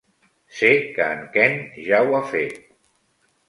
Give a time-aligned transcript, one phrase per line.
[0.59, 1.55] Sé que en Ken
[1.91, 2.61] ja ho ha fet.